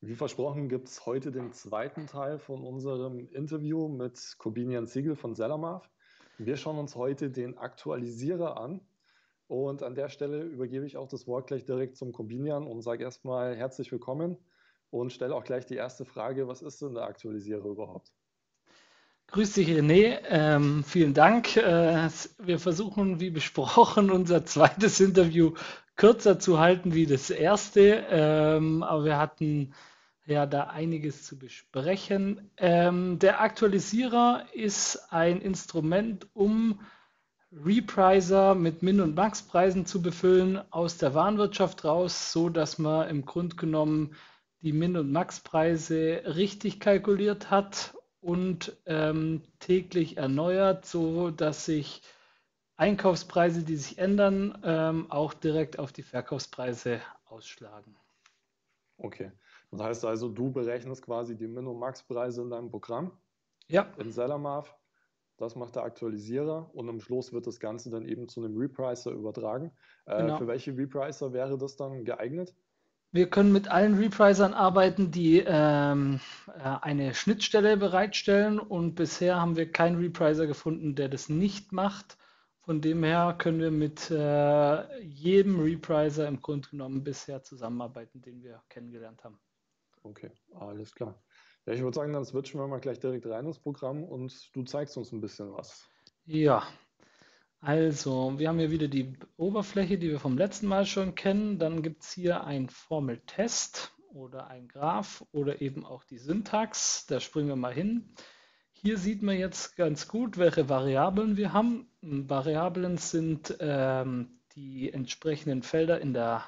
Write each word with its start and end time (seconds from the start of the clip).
Wie 0.00 0.14
versprochen 0.14 0.68
gibt 0.68 0.86
es 0.86 1.06
heute 1.06 1.32
den 1.32 1.52
zweiten 1.52 2.06
Teil 2.06 2.38
von 2.38 2.62
unserem 2.62 3.26
Interview 3.32 3.88
mit 3.88 4.36
Corbinian 4.38 4.86
Ziegel 4.86 5.16
von 5.16 5.34
Sellermarf. 5.34 5.90
Wir 6.38 6.56
schauen 6.56 6.78
uns 6.78 6.94
heute 6.94 7.30
den 7.30 7.58
Aktualisierer 7.58 8.60
an 8.60 8.80
und 9.48 9.82
an 9.82 9.96
der 9.96 10.08
Stelle 10.08 10.42
übergebe 10.42 10.86
ich 10.86 10.96
auch 10.96 11.08
das 11.08 11.26
Wort 11.26 11.48
gleich 11.48 11.64
direkt 11.64 11.96
zum 11.96 12.12
Corbinian 12.12 12.64
und 12.64 12.82
sage 12.82 13.02
erstmal 13.02 13.56
herzlich 13.56 13.90
willkommen 13.90 14.36
und 14.90 15.12
stelle 15.12 15.34
auch 15.34 15.42
gleich 15.42 15.66
die 15.66 15.74
erste 15.74 16.04
Frage, 16.04 16.46
was 16.46 16.62
ist 16.62 16.80
denn 16.80 16.94
der 16.94 17.02
Aktualisierer 17.02 17.66
überhaupt? 17.66 18.12
Grüß 19.26 19.54
dich, 19.54 19.68
René. 19.68 20.20
Ähm, 20.28 20.84
vielen 20.84 21.12
Dank. 21.12 21.56
Äh, 21.56 22.08
wir 22.38 22.60
versuchen, 22.60 23.18
wie 23.18 23.30
besprochen, 23.30 24.10
unser 24.12 24.46
zweites 24.46 25.00
Interview 25.00 25.54
kürzer 25.98 26.38
zu 26.38 26.58
halten 26.58 26.94
wie 26.94 27.04
das 27.04 27.28
erste. 27.28 28.06
Ähm, 28.08 28.82
aber 28.82 29.04
wir 29.04 29.18
hatten 29.18 29.74
ja 30.24 30.46
da 30.46 30.64
einiges 30.64 31.24
zu 31.24 31.38
besprechen. 31.38 32.50
Ähm, 32.56 33.18
der 33.18 33.42
Aktualisierer 33.42 34.46
ist 34.54 35.12
ein 35.12 35.42
Instrument, 35.42 36.26
um 36.34 36.80
Repricer 37.52 38.54
mit 38.54 38.82
Min- 38.82 39.00
und 39.00 39.16
Max-Preisen 39.16 39.86
zu 39.86 40.02
befüllen 40.02 40.60
aus 40.70 40.98
der 40.98 41.14
Warenwirtschaft 41.14 41.84
raus, 41.84 42.32
so 42.32 42.48
dass 42.50 42.78
man 42.78 43.08
im 43.08 43.24
Grunde 43.24 43.56
genommen 43.56 44.14
die 44.60 44.72
Min- 44.72 44.96
und 44.96 45.10
Max-Preise 45.10 46.22
richtig 46.26 46.78
kalkuliert 46.78 47.50
hat 47.50 47.94
und 48.20 48.76
ähm, 48.86 49.42
täglich 49.60 50.18
erneuert, 50.18 50.84
so 50.84 51.30
dass 51.30 51.64
sich 51.64 52.02
Einkaufspreise, 52.78 53.64
die 53.64 53.76
sich 53.76 53.98
ändern, 53.98 54.56
ähm, 54.62 55.10
auch 55.10 55.34
direkt 55.34 55.78
auf 55.78 55.92
die 55.92 56.02
Verkaufspreise 56.02 57.00
ausschlagen. 57.26 57.96
Okay. 58.96 59.32
Das 59.70 59.80
heißt 59.80 60.04
also, 60.04 60.28
du 60.28 60.50
berechnest 60.50 61.02
quasi 61.02 61.36
die 61.36 61.48
Min- 61.48 61.66
und 61.66 61.78
Max-Preise 61.78 62.40
in 62.40 62.50
deinem 62.50 62.70
Programm. 62.70 63.12
Ja. 63.66 63.92
In 63.98 64.12
Sellermarv. 64.12 64.74
Das 65.36 65.54
macht 65.54 65.76
der 65.76 65.82
Aktualisierer 65.82 66.70
und 66.72 66.88
am 66.88 67.00
Schluss 67.00 67.32
wird 67.32 67.46
das 67.46 67.60
Ganze 67.60 67.90
dann 67.90 68.06
eben 68.06 68.28
zu 68.28 68.42
einem 68.42 68.56
Repricer 68.56 69.10
übertragen. 69.10 69.72
Äh, 70.06 70.22
genau. 70.22 70.38
Für 70.38 70.46
welche 70.46 70.76
Repricer 70.76 71.32
wäre 71.32 71.58
das 71.58 71.76
dann 71.76 72.04
geeignet? 72.04 72.54
Wir 73.10 73.30
können 73.30 73.52
mit 73.52 73.68
allen 73.68 73.98
Repricern 73.98 74.52
arbeiten, 74.52 75.10
die 75.10 75.42
ähm, 75.46 76.20
äh, 76.48 76.76
eine 76.82 77.14
Schnittstelle 77.14 77.76
bereitstellen 77.76 78.58
und 78.58 78.94
bisher 78.94 79.40
haben 79.40 79.56
wir 79.56 79.70
keinen 79.70 79.98
Repricer 79.98 80.46
gefunden, 80.46 80.94
der 80.94 81.08
das 81.08 81.28
nicht 81.28 81.72
macht. 81.72 82.18
Von 82.68 82.82
dem 82.82 83.02
her 83.02 83.34
können 83.38 83.60
wir 83.60 83.70
mit 83.70 84.10
äh, 84.10 85.00
jedem 85.00 85.58
Repricer 85.58 86.28
im 86.28 86.42
Grunde 86.42 86.68
genommen 86.68 87.02
bisher 87.02 87.42
zusammenarbeiten, 87.42 88.20
den 88.20 88.42
wir 88.42 88.62
kennengelernt 88.68 89.24
haben. 89.24 89.40
Okay, 90.02 90.30
alles 90.52 90.94
klar. 90.94 91.18
Ja, 91.64 91.72
ich 91.72 91.80
würde 91.80 91.94
sagen, 91.94 92.12
dann 92.12 92.26
switchen 92.26 92.60
wir 92.60 92.68
mal 92.68 92.78
gleich 92.78 93.00
direkt 93.00 93.24
rein 93.24 93.46
ins 93.46 93.58
Programm 93.58 94.04
und 94.04 94.54
du 94.54 94.64
zeigst 94.64 94.98
uns 94.98 95.12
ein 95.12 95.22
bisschen 95.22 95.50
was. 95.54 95.88
Ja, 96.26 96.62
also 97.60 98.38
wir 98.38 98.50
haben 98.50 98.58
hier 98.58 98.70
wieder 98.70 98.88
die 98.88 99.16
Oberfläche, 99.38 99.96
die 99.96 100.10
wir 100.10 100.20
vom 100.20 100.36
letzten 100.36 100.66
Mal 100.66 100.84
schon 100.84 101.14
kennen. 101.14 101.58
Dann 101.58 101.80
gibt 101.80 102.02
es 102.02 102.12
hier 102.12 102.44
einen 102.44 102.68
Formeltest 102.68 103.94
oder 104.12 104.48
ein 104.48 104.68
Graph 104.68 105.24
oder 105.32 105.62
eben 105.62 105.86
auch 105.86 106.04
die 106.04 106.18
Syntax. 106.18 107.06
Da 107.06 107.18
springen 107.18 107.48
wir 107.48 107.56
mal 107.56 107.72
hin. 107.72 108.14
Hier 108.80 108.96
sieht 108.96 109.22
man 109.22 109.36
jetzt 109.36 109.76
ganz 109.76 110.06
gut, 110.06 110.38
welche 110.38 110.68
Variablen 110.68 111.36
wir 111.36 111.52
haben. 111.52 111.88
Variablen 112.00 112.96
sind 112.96 113.56
ähm, 113.58 114.38
die 114.54 114.92
entsprechenden 114.92 115.64
Felder 115.64 116.00
in 116.00 116.14
der 116.14 116.44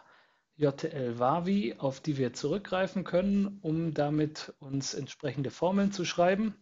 JTL-Wavi, 0.55 1.75
auf 1.78 1.98
die 1.98 2.19
wir 2.19 2.33
zurückgreifen 2.33 3.03
können, 3.03 3.59
um 3.62 3.95
damit 3.95 4.55
uns 4.61 4.95
entsprechende 4.95 5.50
Formeln 5.50 5.91
zu 5.91 6.05
schreiben, 6.05 6.55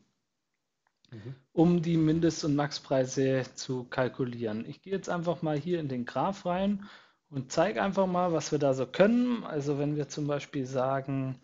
mhm. 1.11 1.35
um 1.53 1.83
die 1.83 1.99
Mindest- 1.99 2.47
und 2.47 2.57
Maxpreise 2.57 3.43
zu 3.55 3.85
kalkulieren. 3.85 4.65
Ich 4.67 4.81
gehe 4.81 4.95
jetzt 4.95 5.11
einfach 5.11 5.43
mal 5.43 5.59
hier 5.59 5.81
in 5.81 5.89
den 5.89 6.07
Graph 6.07 6.47
rein 6.47 6.89
und 7.29 7.53
zeige 7.53 7.83
einfach 7.83 8.07
mal, 8.07 8.33
was 8.33 8.53
wir 8.53 8.59
da 8.59 8.73
so 8.73 8.87
können. 8.87 9.45
Also 9.45 9.79
wenn 9.79 9.97
wir 9.97 10.09
zum 10.09 10.27
Beispiel 10.29 10.65
sagen, 10.65 11.39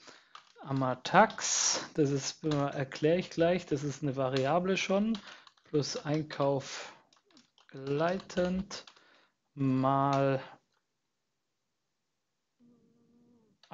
Amatax, 0.65 1.91
das 1.95 2.11
ist, 2.11 2.45
erkläre 2.45 3.19
ich 3.19 3.31
gleich, 3.31 3.67
das 3.67 3.85
ist 3.85 4.03
eine 4.03 4.17
Variable 4.17 4.77
schon, 4.77 5.19
plus 5.65 5.97
Einkauf 6.05 6.93
gleitend 7.69 8.85
mal 9.55 10.41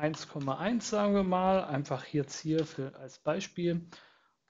1,1 0.00 0.80
sagen 0.80 1.14
wir 1.14 1.22
mal, 1.22 1.62
einfach 1.64 2.06
jetzt 2.06 2.40
hier 2.40 2.64
für, 2.64 2.94
als 2.96 3.18
Beispiel. 3.18 3.86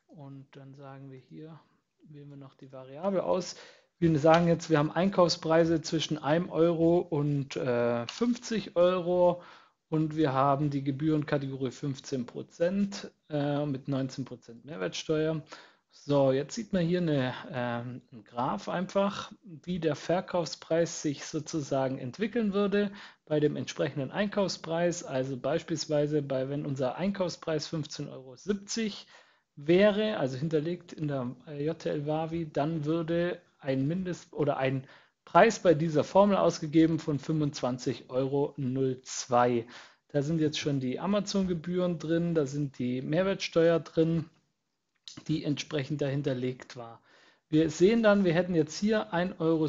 Und 0.06 0.46
dann 0.52 0.74
sagen 0.74 1.10
wir 1.10 1.18
hier, 1.18 1.58
wählen 2.04 2.30
wir 2.30 2.36
noch 2.36 2.54
die 2.54 2.72
Variable 2.72 3.24
aus. 3.24 3.56
Wir 3.98 4.16
sagen 4.18 4.46
jetzt, 4.46 4.70
wir 4.70 4.78
haben 4.78 4.92
Einkaufspreise 4.92 5.82
zwischen 5.82 6.18
1 6.18 6.50
Euro 6.50 6.98
und 6.98 7.56
äh, 7.56 8.06
50 8.06 8.76
Euro 8.76 9.42
und 9.90 10.16
wir 10.16 10.32
haben 10.32 10.70
die 10.70 10.84
Gebührenkategorie 10.84 11.70
15% 11.70 13.10
äh, 13.28 13.66
mit 13.66 13.88
19% 13.88 14.64
Mehrwertsteuer. 14.64 15.42
So, 15.90 16.30
jetzt 16.30 16.54
sieht 16.54 16.72
man 16.72 16.86
hier 16.86 17.00
eine, 17.00 17.34
äh, 17.50 17.54
einen 17.54 18.24
Graph 18.24 18.68
einfach, 18.68 19.32
wie 19.42 19.80
der 19.80 19.96
Verkaufspreis 19.96 21.02
sich 21.02 21.24
sozusagen 21.24 21.98
entwickeln 21.98 22.52
würde 22.52 22.92
bei 23.26 23.40
dem 23.40 23.56
entsprechenden 23.56 24.12
Einkaufspreis. 24.12 25.02
Also 25.02 25.36
beispielsweise 25.36 26.22
bei, 26.22 26.48
wenn 26.48 26.64
unser 26.64 26.96
Einkaufspreis 26.96 27.68
15,70 27.68 28.10
Euro 28.12 28.36
wäre, 29.56 30.18
also 30.18 30.38
hinterlegt 30.38 30.92
in 30.92 31.08
der 31.08 31.34
äh, 31.48 31.66
JTL 31.66 32.06
Wavi, 32.06 32.48
dann 32.50 32.84
würde 32.84 33.40
ein 33.58 33.88
Mindest- 33.88 34.32
oder 34.32 34.56
ein 34.56 34.86
Preis 35.30 35.60
bei 35.60 35.74
dieser 35.74 36.02
Formel 36.02 36.36
ausgegeben 36.36 36.98
von 36.98 37.20
25,02 37.20 38.08
Euro. 38.08 38.54
Da 40.08 40.22
sind 40.22 40.40
jetzt 40.40 40.58
schon 40.58 40.80
die 40.80 40.98
Amazon-Gebühren 40.98 42.00
drin, 42.00 42.34
da 42.34 42.46
sind 42.46 42.78
die 42.78 43.00
Mehrwertsteuer 43.00 43.78
drin 43.78 44.28
die 45.28 45.44
entsprechend 45.44 46.00
dahinterlegt 46.00 46.76
war. 46.76 47.00
Wir 47.48 47.70
sehen 47.70 48.02
dann, 48.02 48.24
wir 48.24 48.34
hätten 48.34 48.54
jetzt 48.54 48.78
hier 48.78 49.12
1,57 49.12 49.38
Euro 49.40 49.66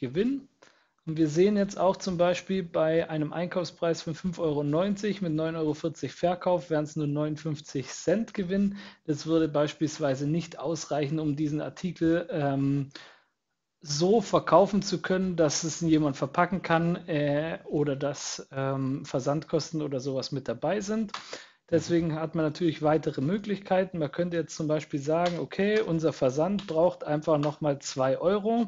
Gewinn. 0.00 0.48
Und 1.06 1.18
wir 1.18 1.28
sehen 1.28 1.58
jetzt 1.58 1.78
auch 1.78 1.96
zum 1.96 2.16
Beispiel 2.16 2.62
bei 2.62 3.10
einem 3.10 3.32
Einkaufspreis 3.34 4.00
von 4.00 4.14
5,90 4.14 4.38
Euro 4.38 4.62
mit 4.62 5.32
9,40 5.32 5.56
Euro 5.56 5.74
Verkauf 6.08 6.70
wären 6.70 6.84
es 6.84 6.96
nur 6.96 7.06
59 7.06 7.88
Cent 7.88 8.32
Gewinn. 8.32 8.78
Das 9.04 9.26
würde 9.26 9.48
beispielsweise 9.48 10.26
nicht 10.26 10.58
ausreichen, 10.58 11.18
um 11.18 11.36
diesen 11.36 11.60
Artikel 11.60 12.26
ähm, 12.30 12.88
so 13.86 14.22
verkaufen 14.22 14.80
zu 14.80 15.02
können, 15.02 15.36
dass 15.36 15.62
es 15.62 15.82
jemand 15.82 16.16
verpacken 16.16 16.62
kann 16.62 16.96
äh, 17.06 17.58
oder 17.64 17.96
dass 17.96 18.48
ähm, 18.50 19.04
Versandkosten 19.04 19.82
oder 19.82 20.00
sowas 20.00 20.32
mit 20.32 20.48
dabei 20.48 20.80
sind. 20.80 21.12
Deswegen 21.70 22.14
hat 22.14 22.34
man 22.34 22.46
natürlich 22.46 22.80
weitere 22.80 23.20
Möglichkeiten. 23.20 23.98
Man 23.98 24.10
könnte 24.10 24.38
jetzt 24.38 24.56
zum 24.56 24.68
Beispiel 24.68 25.00
sagen, 25.00 25.38
okay, 25.38 25.80
unser 25.80 26.14
Versand 26.14 26.66
braucht 26.66 27.04
einfach 27.04 27.36
nochmal 27.36 27.78
2 27.78 28.18
Euro, 28.18 28.66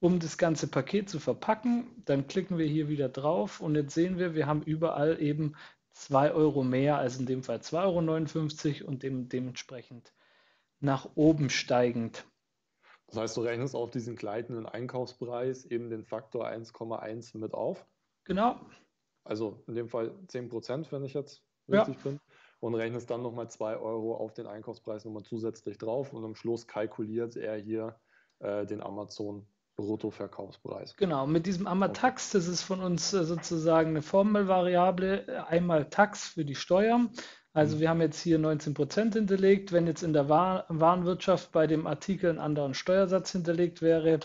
um 0.00 0.18
das 0.18 0.36
ganze 0.36 0.66
Paket 0.66 1.08
zu 1.08 1.20
verpacken. 1.20 2.02
Dann 2.04 2.26
klicken 2.26 2.58
wir 2.58 2.66
hier 2.66 2.88
wieder 2.88 3.08
drauf 3.08 3.60
und 3.60 3.76
jetzt 3.76 3.94
sehen 3.94 4.18
wir, 4.18 4.34
wir 4.34 4.48
haben 4.48 4.62
überall 4.62 5.22
eben 5.22 5.54
2 5.92 6.32
Euro 6.32 6.64
mehr, 6.64 6.98
also 6.98 7.20
in 7.20 7.26
dem 7.26 7.44
Fall 7.44 7.58
2,59 7.58 8.80
Euro 8.80 8.88
und 8.90 9.04
dem, 9.04 9.28
dementsprechend 9.28 10.12
nach 10.80 11.08
oben 11.14 11.50
steigend. 11.50 12.26
Das 13.08 13.18
heißt, 13.18 13.36
du 13.36 13.42
rechnest 13.42 13.74
auf 13.74 13.90
diesen 13.90 14.16
gleitenden 14.16 14.66
Einkaufspreis 14.66 15.64
eben 15.64 15.90
den 15.90 16.04
Faktor 16.04 16.48
1,1 16.48 17.38
mit 17.38 17.54
auf? 17.54 17.86
Genau. 18.24 18.60
Also 19.24 19.62
in 19.66 19.74
dem 19.74 19.88
Fall 19.88 20.12
10 20.28 20.48
Prozent, 20.48 20.92
wenn 20.92 21.04
ich 21.04 21.14
jetzt 21.14 21.44
richtig 21.68 21.96
ja. 21.96 22.02
bin 22.02 22.20
und 22.60 22.74
rechnest 22.74 23.10
dann 23.10 23.22
nochmal 23.22 23.48
2 23.48 23.76
Euro 23.76 24.16
auf 24.16 24.32
den 24.34 24.46
Einkaufspreis 24.46 25.04
nochmal 25.04 25.22
zusätzlich 25.22 25.78
drauf 25.78 26.12
und 26.12 26.24
am 26.24 26.34
Schluss 26.34 26.66
kalkuliert 26.66 27.36
er 27.36 27.56
hier 27.56 27.98
äh, 28.40 28.66
den 28.66 28.82
Amazon 28.82 29.46
Bruttoverkaufspreis. 29.76 30.96
Genau, 30.96 31.26
mit 31.26 31.46
diesem 31.46 31.66
Amatax, 31.66 32.30
das 32.30 32.46
ist 32.46 32.62
von 32.62 32.80
uns 32.80 33.12
äh, 33.12 33.24
sozusagen 33.24 33.90
eine 33.90 34.02
Formelvariable, 34.02 35.46
einmal 35.48 35.88
Tax 35.90 36.28
für 36.28 36.44
die 36.44 36.54
Steuer. 36.54 37.08
Also 37.52 37.76
mhm. 37.76 37.80
wir 37.80 37.88
haben 37.90 38.00
jetzt 38.00 38.20
hier 38.20 38.38
19% 38.38 39.12
hinterlegt. 39.12 39.72
Wenn 39.72 39.86
jetzt 39.86 40.02
in 40.02 40.12
der 40.12 40.28
Warenwirtschaft 40.28 41.52
bei 41.52 41.66
dem 41.66 41.86
Artikel 41.86 42.30
ein 42.30 42.38
anderer 42.38 42.74
Steuersatz 42.74 43.32
hinterlegt 43.32 43.82
wäre, 43.82 44.20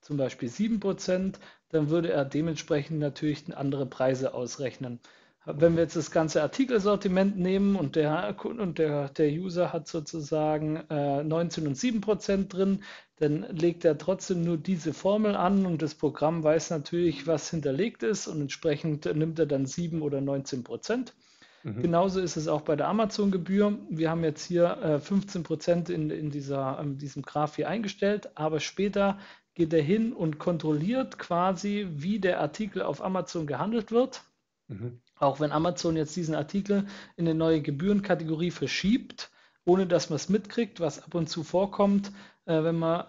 zum 0.00 0.16
Beispiel 0.16 0.48
7%, 0.48 1.36
dann 1.70 1.88
würde 1.90 2.12
er 2.12 2.24
dementsprechend 2.24 2.98
natürlich 2.98 3.56
andere 3.56 3.86
Preise 3.86 4.34
ausrechnen. 4.34 5.00
Wenn 5.46 5.76
wir 5.76 5.82
jetzt 5.82 5.96
das 5.96 6.10
ganze 6.10 6.40
Artikelsortiment 6.40 7.38
nehmen 7.38 7.76
und 7.76 7.96
der, 7.96 8.34
und 8.44 8.78
der, 8.78 9.10
der 9.10 9.28
User 9.28 9.74
hat 9.74 9.86
sozusagen 9.86 10.76
äh, 10.88 11.22
19 11.22 11.66
und 11.66 11.76
7 11.76 12.00
Prozent 12.00 12.52
drin, 12.54 12.82
dann 13.16 13.42
legt 13.50 13.84
er 13.84 13.98
trotzdem 13.98 14.42
nur 14.42 14.56
diese 14.56 14.94
Formel 14.94 15.36
an 15.36 15.66
und 15.66 15.82
das 15.82 15.94
Programm 15.94 16.42
weiß 16.42 16.70
natürlich, 16.70 17.26
was 17.26 17.50
hinterlegt 17.50 18.02
ist 18.02 18.26
und 18.26 18.40
entsprechend 18.40 19.04
nimmt 19.14 19.38
er 19.38 19.46
dann 19.46 19.66
7 19.66 20.00
oder 20.00 20.22
19 20.22 20.64
Prozent. 20.64 21.14
Mhm. 21.62 21.82
Genauso 21.82 22.20
ist 22.20 22.36
es 22.36 22.48
auch 22.48 22.62
bei 22.62 22.76
der 22.76 22.88
Amazon-Gebühr. 22.88 23.78
Wir 23.90 24.10
haben 24.10 24.24
jetzt 24.24 24.46
hier 24.46 24.78
äh, 24.82 24.96
15% 24.96 25.90
in, 25.90 26.10
in 26.10 26.30
dieser, 26.30 26.78
in 26.80 26.98
diesem 26.98 27.22
Graph 27.22 27.56
hier 27.56 27.68
eingestellt, 27.68 28.30
aber 28.34 28.60
später 28.60 29.18
geht 29.54 29.72
er 29.72 29.82
hin 29.82 30.12
und 30.12 30.38
kontrolliert 30.38 31.18
quasi, 31.18 31.86
wie 31.90 32.18
der 32.18 32.40
Artikel 32.40 32.82
auf 32.82 33.02
Amazon 33.02 33.46
gehandelt 33.46 33.92
wird. 33.92 34.22
Mhm. 34.68 35.00
Auch 35.18 35.40
wenn 35.40 35.52
Amazon 35.52 35.96
jetzt 35.96 36.16
diesen 36.16 36.34
Artikel 36.34 36.86
in 37.16 37.26
eine 37.26 37.34
neue 37.34 37.62
Gebührenkategorie 37.62 38.50
verschiebt, 38.50 39.30
ohne 39.64 39.86
dass 39.86 40.10
man 40.10 40.16
es 40.16 40.28
mitkriegt, 40.28 40.80
was 40.80 41.02
ab 41.02 41.14
und 41.14 41.28
zu 41.28 41.42
vorkommt, 41.42 42.12
äh, 42.46 42.62
wenn 42.62 42.78
man 42.78 43.04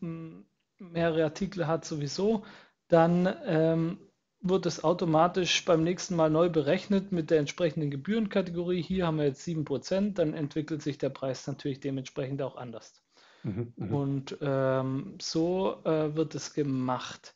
ähm, 0.00 0.44
mehrere 0.78 1.24
Artikel 1.24 1.66
hat 1.66 1.84
sowieso, 1.84 2.44
dann 2.88 3.34
ähm, 3.44 3.98
wird 4.40 4.66
es 4.66 4.82
automatisch 4.82 5.64
beim 5.64 5.84
nächsten 5.84 6.16
Mal 6.16 6.30
neu 6.30 6.48
berechnet 6.48 7.12
mit 7.12 7.30
der 7.30 7.38
entsprechenden 7.38 7.90
Gebührenkategorie. 7.90 8.82
Hier 8.82 9.06
haben 9.06 9.18
wir 9.18 9.26
jetzt 9.26 9.46
7%, 9.46 10.14
dann 10.14 10.34
entwickelt 10.34 10.82
sich 10.82 10.98
der 10.98 11.10
Preis 11.10 11.46
natürlich 11.46 11.80
dementsprechend 11.80 12.42
auch 12.42 12.56
anders. 12.56 13.02
Mhm, 13.44 13.72
mhm. 13.76 13.94
Und 13.94 14.38
ähm, 14.40 15.18
so 15.20 15.76
äh, 15.84 16.14
wird 16.16 16.34
es 16.34 16.54
gemacht. 16.54 17.34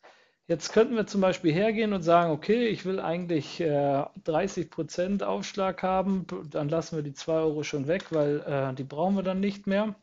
Jetzt 0.49 0.73
könnten 0.73 0.95
wir 0.95 1.07
zum 1.07 1.21
Beispiel 1.21 1.53
hergehen 1.53 1.93
und 1.93 2.03
sagen, 2.03 2.31
okay, 2.31 2.69
ich 2.69 2.85
will 2.85 3.01
eigentlich 3.01 3.61
äh, 3.61 4.05
30% 4.25 5.23
Aufschlag 5.25 5.83
haben, 5.83 6.27
dann 6.51 6.69
lassen 6.69 6.97
wir 6.97 7.03
die 7.03 7.15
2 7.15 7.33
Euro 7.33 7.63
schon 7.65 7.89
weg, 7.89 8.07
weil 8.11 8.41
äh, 8.41 8.75
die 8.75 8.85
brauchen 8.85 9.17
wir 9.17 9.23
dann 9.23 9.41
nicht 9.41 9.67
mehr 9.67 9.97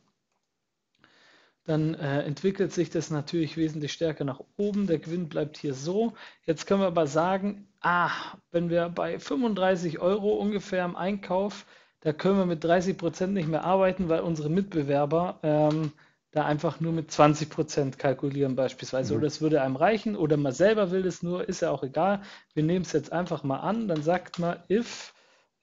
dann 1.66 1.94
äh, 1.96 2.24
entwickelt 2.24 2.74
sich 2.74 2.90
das 2.90 3.10
natürlich 3.10 3.58
wesentlich 3.58 3.94
stärker 3.94 4.26
nach 4.26 4.42
oben. 4.58 4.88
Der 4.88 5.00
Gewinn 5.00 5.30
bleibt 5.30 5.58
hier 5.58 5.74
so. 5.74 6.14
Jetzt 6.46 6.66
können 6.68 6.82
wir 6.82 6.88
aber 6.88 7.08
sagen, 7.08 7.68
ah, 7.82 8.12
wenn 8.52 8.70
wir 8.70 8.90
bei 8.90 9.20
35 9.20 10.00
Euro 10.00 10.34
ungefähr 10.34 10.84
im 10.84 10.96
Einkauf, 10.96 11.66
da 12.02 12.12
können 12.12 12.38
wir 12.38 12.46
mit 12.46 12.64
30 12.64 12.98
Prozent 12.98 13.34
nicht 13.34 13.48
mehr 13.48 13.64
arbeiten, 13.64 14.10
weil 14.10 14.22
unsere 14.22 14.50
Mitbewerber 14.50 15.40
ähm, 15.44 15.94
da 16.34 16.46
einfach 16.46 16.80
nur 16.80 16.92
mit 16.94 17.12
20 17.12 17.50
Prozent 17.50 18.00
kalkulieren 18.00 18.56
beispielsweise. 18.56 19.14
Mhm. 19.14 19.20
Oder 19.20 19.28
es 19.28 19.40
würde 19.40 19.62
einem 19.62 19.76
reichen 19.76 20.16
oder 20.16 20.36
man 20.36 20.52
selber 20.52 20.90
will 20.90 21.06
es 21.06 21.22
nur, 21.22 21.48
ist 21.48 21.62
ja 21.62 21.70
auch 21.70 21.84
egal. 21.84 22.24
Wir 22.56 22.64
nehmen 22.64 22.84
es 22.84 22.92
jetzt 22.92 23.12
einfach 23.12 23.44
mal 23.44 23.60
an. 23.60 23.88
Dann 23.88 24.02
sagt 24.02 24.40
man 24.40 24.58
if 24.68 25.14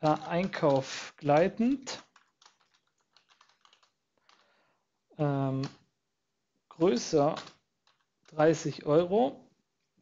äh, 0.00 0.06
Einkauf 0.06 1.12
gleitend. 1.17 2.05
Ähm, 5.19 5.62
größer 6.69 7.34
30 8.28 8.87
Euro, 8.87 9.44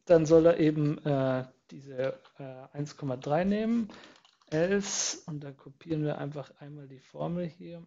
dann 0.05 0.27
soll 0.27 0.45
er 0.45 0.59
eben 0.59 1.03
äh, 1.03 1.45
diese 1.71 2.19
äh, 2.37 2.77
1,3 2.77 3.43
nehmen, 3.43 3.89
else, 4.51 5.17
und 5.25 5.43
dann 5.43 5.57
kopieren 5.57 6.03
wir 6.03 6.19
einfach 6.19 6.51
einmal 6.59 6.87
die 6.87 6.99
Formel 6.99 7.47
hier 7.47 7.83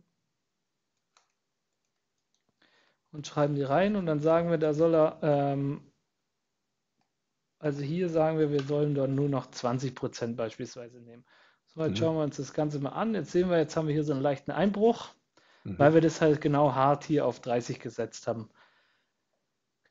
und 3.12 3.26
schreiben 3.26 3.54
die 3.54 3.62
rein 3.62 3.96
und 3.96 4.06
dann 4.06 4.20
sagen 4.20 4.50
wir, 4.50 4.58
da 4.58 4.74
soll 4.74 4.94
er, 4.94 5.18
ähm, 5.22 5.82
also 7.58 7.82
hier 7.82 8.08
sagen 8.08 8.38
wir, 8.38 8.50
wir 8.50 8.62
sollen 8.62 8.94
dann 8.94 9.14
nur 9.14 9.28
noch 9.28 9.50
20% 9.50 10.34
beispielsweise 10.34 10.98
nehmen. 11.00 11.24
So, 11.66 11.82
jetzt 11.82 11.92
mhm. 11.92 11.96
schauen 11.96 12.16
wir 12.16 12.24
uns 12.24 12.36
das 12.36 12.52
Ganze 12.52 12.80
mal 12.80 12.90
an. 12.90 13.14
Jetzt 13.14 13.32
sehen 13.32 13.48
wir, 13.48 13.58
jetzt 13.58 13.76
haben 13.76 13.86
wir 13.86 13.94
hier 13.94 14.04
so 14.04 14.12
einen 14.12 14.22
leichten 14.22 14.50
Einbruch, 14.50 15.10
mhm. 15.64 15.78
weil 15.78 15.94
wir 15.94 16.00
das 16.00 16.20
halt 16.20 16.40
genau 16.40 16.74
hart 16.74 17.04
hier 17.04 17.26
auf 17.26 17.40
30 17.40 17.78
gesetzt 17.80 18.26
haben. 18.26 18.50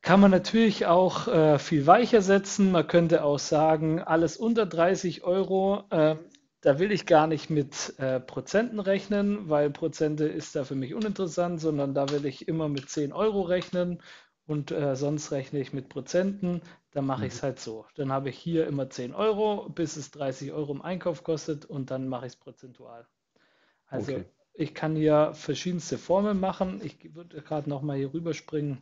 Kann 0.01 0.19
man 0.19 0.31
natürlich 0.31 0.87
auch 0.87 1.27
äh, 1.27 1.59
viel 1.59 1.85
weicher 1.85 2.23
setzen. 2.23 2.71
Man 2.71 2.87
könnte 2.87 3.23
auch 3.23 3.37
sagen, 3.37 4.01
alles 4.01 4.35
unter 4.35 4.65
30 4.65 5.23
Euro, 5.23 5.83
äh, 5.91 6.15
da 6.61 6.77
will 6.77 6.91
ich 6.91 7.05
gar 7.05 7.27
nicht 7.27 7.49
mit 7.49 7.97
äh, 7.97 8.19
Prozenten 8.19 8.79
rechnen, 8.79 9.49
weil 9.49 9.71
Prozente 9.71 10.25
ist 10.25 10.55
da 10.55 10.63
für 10.63 10.75
mich 10.75 10.93
uninteressant, 10.93 11.59
sondern 11.59 11.93
da 11.93 12.09
will 12.09 12.25
ich 12.25 12.47
immer 12.47 12.69
mit 12.69 12.89
10 12.89 13.13
Euro 13.13 13.41
rechnen 13.41 14.01
und 14.45 14.71
äh, 14.71 14.95
sonst 14.95 15.31
rechne 15.31 15.59
ich 15.59 15.73
mit 15.73 15.89
Prozenten. 15.89 16.61
Dann 16.91 17.05
mache 17.05 17.21
mhm. 17.21 17.27
ich 17.27 17.33
es 17.33 17.43
halt 17.43 17.59
so. 17.59 17.85
Dann 17.95 18.11
habe 18.11 18.29
ich 18.29 18.37
hier 18.37 18.67
immer 18.67 18.89
10 18.89 19.13
Euro, 19.15 19.69
bis 19.69 19.97
es 19.97 20.11
30 20.11 20.51
Euro 20.51 20.71
im 20.71 20.81
Einkauf 20.81 21.23
kostet 21.23 21.65
und 21.65 21.89
dann 21.89 22.07
mache 22.07 22.27
ich 22.27 22.33
es 22.33 22.39
prozentual. 22.39 23.07
Also 23.87 24.13
okay. 24.13 24.25
ich 24.53 24.75
kann 24.75 24.95
hier 24.95 25.33
verschiedenste 25.33 25.97
Formeln 25.97 26.39
machen. 26.39 26.79
Ich 26.83 27.15
würde 27.15 27.41
gerade 27.41 27.69
noch 27.69 27.81
mal 27.81 27.97
hier 27.97 28.13
rüberspringen 28.13 28.81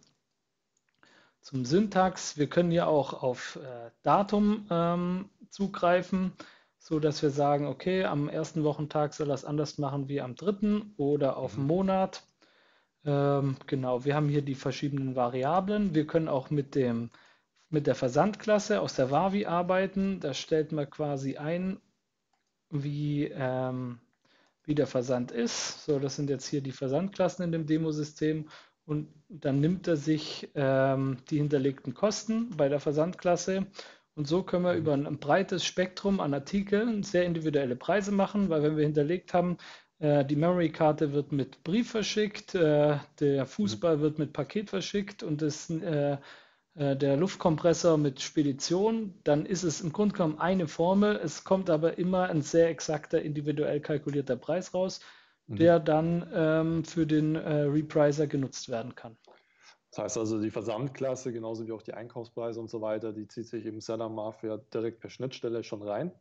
zum 1.41 1.65
Syntax. 1.65 2.37
Wir 2.37 2.47
können 2.47 2.71
hier 2.71 2.87
auch 2.87 3.23
auf 3.23 3.55
äh, 3.55 3.91
Datum 4.01 4.67
ähm, 4.69 5.29
zugreifen, 5.49 6.33
so 6.79 6.99
dass 6.99 7.21
wir 7.21 7.29
sagen, 7.29 7.67
okay, 7.67 8.05
am 8.05 8.29
ersten 8.29 8.63
Wochentag 8.63 9.13
soll 9.13 9.27
das 9.27 9.45
anders 9.45 9.77
machen 9.77 10.07
wie 10.07 10.21
am 10.21 10.35
dritten 10.35 10.93
oder 10.97 11.37
auf 11.37 11.57
mhm. 11.57 11.67
Monat. 11.67 12.23
Ähm, 13.05 13.57
genau, 13.67 14.05
wir 14.05 14.15
haben 14.15 14.29
hier 14.29 14.41
die 14.41 14.55
verschiedenen 14.55 15.15
Variablen. 15.15 15.93
Wir 15.93 16.07
können 16.07 16.27
auch 16.27 16.49
mit 16.49 16.75
dem 16.75 17.11
mit 17.69 17.87
der 17.87 17.95
Versandklasse 17.95 18.81
aus 18.81 18.95
der 18.95 19.11
Wavi 19.11 19.45
arbeiten. 19.45 20.19
Da 20.19 20.33
stellt 20.33 20.71
man 20.71 20.89
quasi 20.89 21.37
ein, 21.37 21.79
wie, 22.69 23.25
ähm, 23.25 23.99
wie 24.63 24.75
der 24.75 24.87
Versand 24.87 25.31
ist. 25.31 25.85
So, 25.85 25.99
das 25.99 26.15
sind 26.15 26.29
jetzt 26.29 26.47
hier 26.47 26.61
die 26.61 26.71
Versandklassen 26.71 27.45
in 27.45 27.51
dem 27.51 27.67
Demosystem 27.67 28.49
und 28.85 29.07
dann 29.29 29.59
nimmt 29.59 29.87
er 29.87 29.97
sich 29.97 30.49
ähm, 30.55 31.17
die 31.29 31.37
hinterlegten 31.37 31.93
Kosten 31.93 32.49
bei 32.57 32.69
der 32.69 32.79
Versandklasse 32.79 33.67
und 34.15 34.27
so 34.27 34.44
können 34.44 34.65
wir 34.65 34.73
über 34.73 34.94
ein, 34.94 35.19
breites 35.19 35.63
Spektrum 35.63 36.19
an 36.19 36.33
Artikeln 36.33 37.03
sehr 37.03 37.23
individuelle 37.23 37.75
Preise 37.75 38.11
machen, 38.11 38.50
weil 38.50 38.63
wenn 38.63 38.77
wir 38.77 38.83
hinterlegt 38.83 39.33
haben, 39.33 39.57
äh, 40.00 40.25
die 40.25 40.35
Memory-Karte 40.35 41.13
wird 41.13 41.31
mit 41.31 41.63
Brief 41.63 41.91
verschickt, 41.91 42.56
äh, 42.56 42.97
der 43.19 43.45
Fußball 43.45 44.00
wird 44.01 44.17
mit 44.17 44.33
Paket 44.33 44.69
verschickt 44.69 45.23
und 45.23 45.41
das, 45.41 45.69
äh, 45.69 46.17
der 46.75 47.17
Luftkompressor 47.17 47.97
mit 47.97 48.21
Spedition, 48.21 49.13
dann 49.25 49.45
ist 49.45 49.63
es 49.63 49.81
im 49.81 49.91
Grunde 49.91 50.15
genommen 50.15 50.39
eine 50.39 50.67
Formel. 50.67 51.17
Es 51.17 51.44
kommt 51.44 51.69
aber 51.69 51.97
immer 51.97 52.29
ein 52.29 52.41
sehr 52.41 52.69
exakter, 52.69 53.21
individuell 53.21 53.81
kalkulierter 53.81 54.38
Preis 54.38 54.73
raus. 54.73 55.01
Mhm. 55.47 55.55
der 55.55 55.79
dann 55.79 56.31
ähm, 56.31 56.85
für 56.85 57.07
den 57.07 57.35
Repricer 57.35 58.27
genutzt 58.27 58.69
werden 58.69 58.94
kann. 58.94 59.17
Das 59.91 60.00
heißt 60.00 60.18
also, 60.18 60.39
die 60.39 60.51
Versandklasse, 60.51 61.33
genauso 61.33 61.65
wie 61.65 61.71
auch 61.71 61.81
die 61.81 61.94
Einkaufspreise 61.94 62.59
und 62.59 62.69
so 62.69 62.81
weiter, 62.81 63.12
die 63.12 63.27
zieht 63.27 63.47
sich 63.47 63.65
im 63.65 63.81
Seller 63.81 64.09
Mafia 64.09 64.57
direkt 64.74 65.00
per 65.00 65.09
Schnittstelle 65.09 65.63
schon 65.63 65.81
rein? 65.81 66.12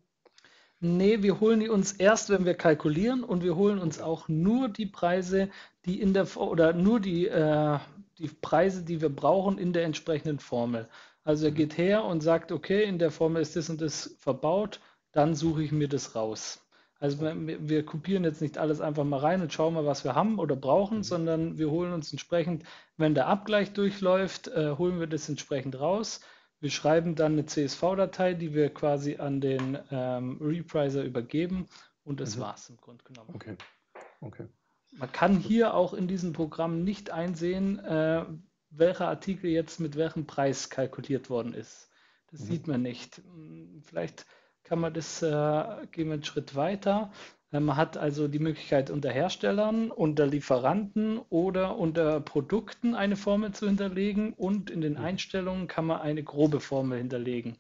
Nee, 0.81 1.23
wir 1.23 1.41
holen 1.41 1.61
die 1.61 1.69
uns 1.69 1.93
erst, 1.93 2.31
wenn 2.31 2.45
wir 2.45 2.55
kalkulieren 2.55 3.25
und 3.25 3.43
wir 3.43 3.57
holen 3.57 3.81
uns 3.81 4.01
auch 4.01 4.29
nur 4.29 4.69
die 4.69 4.87
Preise, 4.87 5.51
die 5.85 6.01
in 6.01 6.15
der 6.15 6.37
oder 6.37 6.73
nur 6.73 7.01
die, 7.01 7.27
äh, 7.27 7.79
die 8.19 8.29
Preise, 8.29 8.85
die 8.85 9.01
wir 9.01 9.09
brauchen 9.09 9.59
in 9.59 9.73
der 9.73 9.85
entsprechenden 9.85 10.39
Formel. 10.39 10.89
Also 11.25 11.47
er 11.47 11.51
mhm. 11.51 11.57
geht 11.57 11.79
her 11.79 12.05
und 12.05 12.23
sagt, 12.23 12.53
okay, 12.53 12.85
in 12.85 12.99
der 12.99 13.11
Formel 13.11 13.43
ist 13.43 13.57
das 13.57 13.69
und 13.69 13.81
das 13.81 14.17
verbaut, 14.21 14.81
dann 15.13 15.35
suche 15.35 15.65
ich 15.65 15.73
mir 15.73 15.89
das 15.89 16.15
raus. 16.15 16.65
Also 17.01 17.21
wir, 17.21 17.69
wir, 17.69 17.87
kopieren 17.87 18.25
jetzt 18.25 18.43
nicht 18.43 18.59
alles 18.59 18.81
einfach 18.81 19.05
mal 19.05 19.21
rein 19.21 19.41
und 19.41 19.53
schauen 19.53 19.75
mal, 19.75 19.87
was 19.87 20.03
wir 20.05 20.17
haben 20.17 20.39
oder 20.39 20.57
brauchen, 20.57 20.99
mhm. 20.99 21.03
sondern 21.05 21.59
wir 21.59 21.71
holen 21.71 21.93
uns 21.93 22.11
entsprechend, 22.13 22.65
wenn 22.97 23.15
der 23.15 23.29
Abgleich 23.29 23.73
durchläuft, 23.73 24.49
äh, 24.49 24.75
holen 24.77 24.99
wir 24.99 25.07
das 25.07 25.29
entsprechend 25.29 25.79
raus. 25.79 26.21
Wir 26.61 26.71
schreiben 26.71 27.15
dann 27.15 27.33
eine 27.33 27.47
CSV-Datei, 27.47 28.35
die 28.35 28.53
wir 28.53 28.75
quasi 28.75 29.17
an 29.17 29.41
den 29.41 29.79
ähm, 29.93 30.39
Repriser 30.41 31.05
übergeben 31.05 31.69
und 32.03 32.19
das 32.19 32.37
mhm. 32.37 32.41
war's 32.41 32.69
im 32.69 32.79
Grunde 32.79 33.05
genommen. 33.05 33.31
Okay. 33.33 33.57
okay. 34.21 34.47
Man 34.93 35.13
kann 35.13 35.37
hier 35.37 35.75
auch 35.75 35.95
in 35.95 36.09
diesem 36.09 36.33
Programm 36.33 36.83
nicht 36.83 37.11
einsehen, 37.11 37.79
äh, 37.79 38.25
welcher 38.71 39.07
Artikel 39.07 39.51
jetzt 39.51 39.79
mit 39.79 39.95
welchem 39.95 40.27
Preis 40.27 40.69
kalkuliert 40.69 41.31
worden 41.31 41.55
ist. 41.55 41.91
Das 42.33 42.41
mhm. 42.41 42.45
sieht 42.47 42.67
man 42.67 42.83
nicht. 42.83 43.19
Hm, 43.19 43.83
vielleicht 43.85 44.27
kann 44.69 44.81
man 44.81 44.93
das, 44.93 45.23
äh, 45.23 45.27
gehen 45.93 46.09
wir 46.09 46.15
einen 46.15 46.25
Schritt 46.25 46.55
weiter. 46.55 47.11
Äh, 47.53 47.61
man 47.61 47.77
hat 47.77 47.97
also 47.97 48.29
die 48.29 48.39
Möglichkeit, 48.39 48.91
unter 48.91 49.11
Herstellern, 49.11 49.91
unter 49.91 50.27
Lieferanten 50.27 51.19
oder 51.31 51.79
unter 51.79 52.21
Produkten 52.21 52.95
eine 52.95 53.17
Formel 53.17 53.53
zu 53.53 53.67
hinterlegen 53.67 54.35
und 54.35 54.71
in 54.71 54.81
den. 54.81 54.99
Einstellungen 54.99 55.69
kann 55.69 55.87
man 55.87 56.01
eine 56.01 56.23
grobe 56.23 56.61
Formel 56.61 56.99
hinterlegen. 56.99 57.57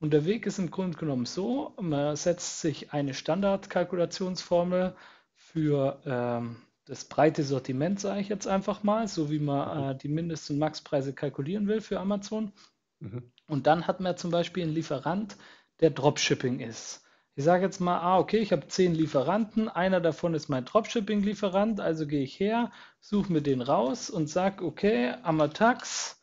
Und 0.00 0.12
der 0.12 0.24
Weg 0.24 0.46
ist 0.46 0.58
im 0.58 0.70
Grunde 0.70 0.96
genommen 0.96 1.26
so, 1.26 1.74
man 1.80 2.16
setzt 2.16 2.60
sich 2.60 2.92
eine 2.92 3.14
Standardkalkulationsformel 3.14 4.94
für 5.34 6.00
ähm, 6.06 6.56
das 6.86 7.04
breite 7.04 7.42
Sortiment, 7.42 8.00
sage 8.00 8.20
ich 8.20 8.28
jetzt 8.28 8.46
einfach 8.46 8.82
mal, 8.82 9.08
so 9.08 9.30
wie 9.30 9.40
man 9.40 9.90
äh, 9.90 9.98
die 9.98 10.08
Mindest- 10.08 10.50
und 10.50 10.58
Maxpreise 10.58 11.12
kalkulieren 11.12 11.66
will 11.66 11.80
für 11.80 12.00
Amazon. 12.00 12.52
Mhm. 13.00 13.30
Und 13.46 13.66
dann 13.66 13.86
hat 13.86 14.00
man 14.00 14.16
zum 14.16 14.30
Beispiel 14.30 14.62
einen 14.62 14.74
Lieferant, 14.74 15.36
der 15.80 15.90
Dropshipping 15.90 16.60
ist. 16.60 17.02
Ich 17.34 17.44
sage 17.44 17.64
jetzt 17.64 17.80
mal, 17.80 17.98
ah, 18.00 18.18
okay, 18.18 18.38
ich 18.38 18.50
habe 18.50 18.66
zehn 18.66 18.94
Lieferanten, 18.94 19.68
einer 19.68 20.00
davon 20.00 20.34
ist 20.34 20.48
mein 20.48 20.64
Dropshipping-Lieferant, 20.64 21.80
also 21.80 22.06
gehe 22.06 22.22
ich 22.22 22.40
her, 22.40 22.72
suche 23.00 23.32
mir 23.32 23.42
den 23.42 23.62
raus 23.62 24.10
und 24.10 24.28
sage, 24.28 24.64
okay, 24.64 25.14
Amatax, 25.22 26.18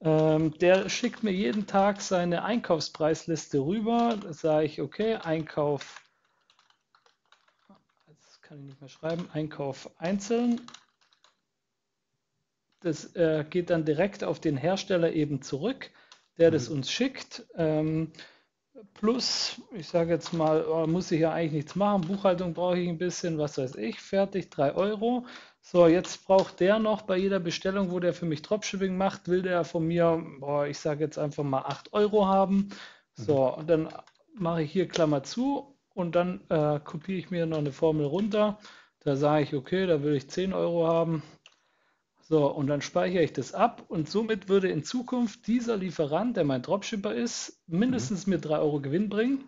ähm, 0.00 0.56
der 0.58 0.88
schickt 0.88 1.22
mir 1.22 1.32
jeden 1.32 1.66
Tag 1.66 2.00
seine 2.00 2.44
Einkaufspreisliste 2.44 3.58
rüber. 3.58 4.18
Da 4.22 4.32
sage 4.32 4.66
ich, 4.66 4.80
okay, 4.80 5.16
Einkauf 5.16 6.04
kann 8.54 8.58
ich 8.58 8.66
nicht 8.66 8.80
mehr 8.80 8.90
schreiben, 8.90 9.28
Einkauf 9.32 9.90
einzeln. 9.98 10.60
Das 12.80 13.16
äh, 13.16 13.44
geht 13.48 13.70
dann 13.70 13.84
direkt 13.84 14.22
auf 14.22 14.38
den 14.38 14.56
Hersteller 14.56 15.12
eben 15.12 15.42
zurück, 15.42 15.90
der 16.38 16.50
mhm. 16.50 16.52
das 16.52 16.68
uns 16.68 16.90
schickt. 16.90 17.44
Ähm, 17.56 18.12
plus, 18.94 19.60
ich 19.72 19.88
sage 19.88 20.12
jetzt 20.12 20.32
mal, 20.32 20.64
oh, 20.66 20.86
muss 20.86 21.10
ich 21.10 21.20
ja 21.20 21.32
eigentlich 21.32 21.52
nichts 21.52 21.74
machen, 21.76 22.02
Buchhaltung 22.02 22.54
brauche 22.54 22.78
ich 22.78 22.88
ein 22.88 22.98
bisschen, 22.98 23.38
was 23.38 23.58
weiß 23.58 23.76
ich, 23.76 24.00
fertig, 24.00 24.50
3 24.50 24.74
Euro. 24.74 25.26
So, 25.60 25.86
jetzt 25.86 26.26
braucht 26.26 26.60
der 26.60 26.78
noch 26.78 27.02
bei 27.02 27.16
jeder 27.16 27.40
Bestellung, 27.40 27.90
wo 27.90 27.98
der 27.98 28.12
für 28.12 28.26
mich 28.26 28.42
Dropshipping 28.42 28.96
macht, 28.96 29.28
will 29.28 29.42
der 29.42 29.64
von 29.64 29.86
mir, 29.86 30.22
boah, 30.40 30.66
ich 30.66 30.78
sage 30.78 31.04
jetzt 31.04 31.18
einfach 31.18 31.44
mal 31.44 31.62
8 31.62 31.92
Euro 31.92 32.26
haben. 32.26 32.68
So, 33.14 33.48
mhm. 33.48 33.54
und 33.60 33.70
dann 33.70 33.88
mache 34.34 34.62
ich 34.62 34.72
hier 34.72 34.88
Klammer 34.88 35.22
zu 35.22 35.76
und 35.94 36.14
dann 36.16 36.40
äh, 36.50 36.80
kopiere 36.80 37.18
ich 37.18 37.30
mir 37.30 37.46
noch 37.46 37.58
eine 37.58 37.72
Formel 37.72 38.06
runter. 38.06 38.58
Da 39.00 39.16
sage 39.16 39.44
ich, 39.44 39.54
okay, 39.54 39.86
da 39.86 40.02
will 40.02 40.14
ich 40.14 40.28
10 40.28 40.52
Euro 40.52 40.86
haben. 40.88 41.22
So, 42.26 42.46
und 42.50 42.68
dann 42.68 42.80
speichere 42.80 43.22
ich 43.22 43.34
das 43.34 43.52
ab 43.52 43.84
und 43.88 44.08
somit 44.08 44.48
würde 44.48 44.70
in 44.70 44.82
Zukunft 44.82 45.46
dieser 45.46 45.76
Lieferant, 45.76 46.38
der 46.38 46.44
mein 46.44 46.62
Dropshipper 46.62 47.14
ist, 47.14 47.60
mindestens 47.66 48.26
mhm. 48.26 48.34
mir 48.34 48.38
3 48.38 48.58
Euro 48.60 48.80
Gewinn 48.80 49.10
bringen. 49.10 49.44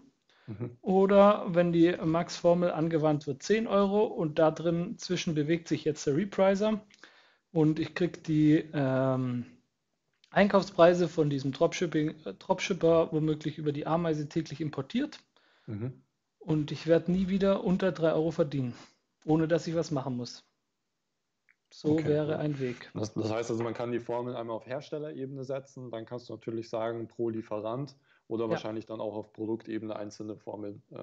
Mhm. 0.47 0.77
Oder 0.83 1.47
wenn 1.49 1.73
die 1.73 1.97
Max-Formel 1.97 2.71
angewandt 2.71 3.27
wird, 3.27 3.43
10 3.43 3.67
Euro 3.67 4.05
und 4.05 4.39
da 4.39 4.51
drin 4.51 4.99
zwischen 4.99 5.35
bewegt 5.35 5.69
sich 5.69 5.85
jetzt 5.85 6.07
der 6.07 6.17
Repricer 6.17 6.83
und 7.51 7.79
ich 7.79 7.95
kriege 7.95 8.21
die 8.21 8.65
ähm, 8.75 9.47
Einkaufspreise 10.31 11.09
von 11.09 11.31
diesem 11.31 11.53
Dropshipping, 11.53 12.11
äh, 12.27 12.35
Dropshipper 12.35 13.11
womöglich 13.11 13.57
über 13.57 13.73
die 13.73 13.87
Ameise 13.87 14.29
täglich 14.29 14.61
importiert. 14.61 15.19
Mhm. 15.67 16.03
Und 16.39 16.71
ich 16.73 16.87
werde 16.87 17.11
nie 17.11 17.29
wieder 17.29 17.65
unter 17.65 17.91
3 17.91 18.13
Euro 18.13 18.33
verdienen, 18.33 18.75
ohne 19.25 19.49
dass 19.49 19.67
ich 19.67 19.75
was 19.75 19.91
machen 19.91 20.19
muss. 20.19 20.45
So 21.71 21.93
okay. 21.93 22.07
wäre 22.07 22.39
ein 22.39 22.59
Weg. 22.59 22.91
Das, 22.95 23.13
das, 23.15 23.31
heißt 23.31 23.51
also, 23.51 23.63
man 23.63 23.75
kann 23.75 23.93
die 23.93 24.01
Formel 24.01 24.37
einmal 24.37 24.57
auf 24.57 24.67
Herstellerebene 24.67 25.45
setzen, 25.45 25.91
dann 25.91 26.07
kannst 26.07 26.29
du 26.29 26.35
natürlich 26.35 26.69
sagen 26.69 27.09
pro 27.09 27.29
Lieferant 27.29 27.97
oder 28.29 28.45
ja. 28.45 28.51
wahrscheinlich 28.51 28.87
dann 28.87 29.01
auch 29.01 29.15
auf 29.15 29.33
Produktebene 29.33 29.95
einzelne 29.95 30.37
Formeln 30.37 30.83
äh, 30.91 30.97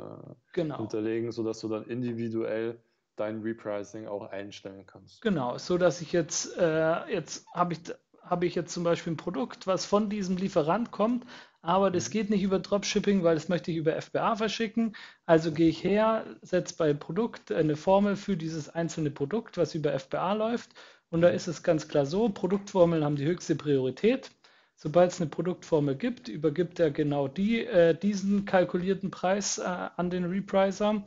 genau. 0.53 0.77
hinterlegen, 0.77 1.31
sodass 1.31 1.59
du 1.59 1.67
dann 1.67 1.85
individuell 1.85 2.79
dein 3.15 3.41
Repricing 3.41 4.07
auch 4.07 4.29
einstellen 4.31 4.85
kannst. 4.85 5.21
Genau, 5.21 5.57
so 5.57 5.77
dass 5.77 6.01
ich 6.01 6.11
jetzt, 6.11 6.57
äh, 6.57 7.11
jetzt 7.11 7.45
habe 7.53 7.73
ich 7.73 7.79
habe 8.23 8.45
ich 8.45 8.55
jetzt 8.55 8.73
zum 8.73 8.83
Beispiel 8.83 9.13
ein 9.13 9.17
Produkt, 9.17 9.67
was 9.67 9.85
von 9.85 10.09
diesem 10.09 10.37
Lieferant 10.37 10.91
kommt, 10.91 11.25
aber 11.63 11.91
das 11.91 12.09
geht 12.09 12.29
nicht 12.29 12.43
über 12.43 12.59
Dropshipping, 12.59 13.23
weil 13.23 13.35
das 13.35 13.47
möchte 13.47 13.71
ich 13.71 13.77
über 13.77 13.99
FBA 13.99 14.35
verschicken. 14.35 14.95
Also 15.25 15.53
gehe 15.53 15.69
ich 15.69 15.81
her, 15.83 16.25
setze 16.41 16.75
bei 16.75 16.93
Produkt 16.93 17.53
eine 17.53 17.77
Formel 17.77 18.17
für 18.17 18.35
dieses 18.35 18.67
einzelne 18.69 19.11
Produkt, 19.11 19.57
was 19.57 19.73
über 19.73 19.97
FBA 19.97 20.33
läuft. 20.33 20.71
Und 21.09 21.21
da 21.21 21.29
ist 21.29 21.47
es 21.47 21.63
ganz 21.63 21.87
klar 21.87 22.05
so, 22.05 22.27
Produktformeln 22.27 23.05
haben 23.05 23.15
die 23.15 23.25
höchste 23.25 23.55
Priorität. 23.55 24.29
Sobald 24.75 25.11
es 25.11 25.21
eine 25.21 25.29
Produktformel 25.29 25.95
gibt, 25.95 26.27
übergibt 26.27 26.81
er 26.81 26.91
genau 26.91 27.29
die, 27.29 27.65
äh, 27.65 27.97
diesen 27.97 28.43
kalkulierten 28.43 29.09
Preis 29.09 29.57
äh, 29.57 29.63
an 29.63 30.09
den 30.09 30.25
Repricer. 30.25 31.05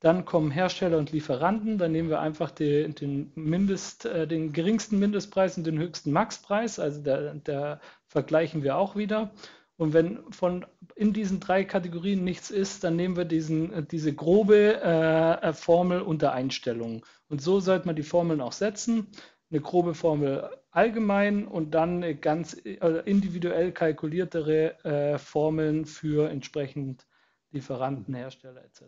Dann 0.00 0.26
kommen 0.26 0.50
Hersteller 0.50 0.98
und 0.98 1.12
Lieferanten. 1.12 1.78
Dann 1.78 1.92
nehmen 1.92 2.10
wir 2.10 2.20
einfach 2.20 2.50
die, 2.50 2.92
den, 2.92 3.32
Mindest, 3.36 4.04
äh, 4.04 4.26
den 4.26 4.52
geringsten 4.52 4.98
Mindestpreis 4.98 5.56
und 5.56 5.66
den 5.66 5.78
höchsten 5.78 6.12
Maxpreis. 6.12 6.78
Also 6.78 7.00
der 7.00 7.80
vergleichen 8.08 8.62
wir 8.62 8.76
auch 8.76 8.96
wieder. 8.96 9.32
Und 9.76 9.92
wenn 9.92 10.32
von 10.32 10.66
in 10.94 11.12
diesen 11.12 11.40
drei 11.40 11.64
Kategorien 11.64 12.22
nichts 12.22 12.50
ist, 12.50 12.84
dann 12.84 12.96
nehmen 12.96 13.16
wir 13.16 13.24
diesen, 13.24 13.72
äh, 13.72 13.82
diese 13.82 14.14
grobe 14.14 14.80
äh, 14.80 15.52
Formel 15.52 16.00
unter 16.00 16.32
Einstellungen. 16.32 17.02
Und 17.28 17.42
so 17.42 17.60
sollte 17.60 17.86
man 17.86 17.96
die 17.96 18.02
Formeln 18.02 18.40
auch 18.40 18.52
setzen. 18.52 19.08
Eine 19.50 19.60
grobe 19.60 19.94
Formel 19.94 20.48
allgemein 20.70 21.46
und 21.46 21.72
dann 21.72 22.20
ganz 22.20 22.54
äh, 22.64 23.02
individuell 23.04 23.72
kalkuliertere 23.72 24.84
äh, 24.84 25.18
Formeln 25.18 25.86
für 25.86 26.30
entsprechend 26.30 27.06
Lieferanten, 27.50 28.14
Hersteller 28.14 28.64
etc. 28.64 28.82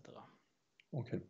Okay. 0.92 1.20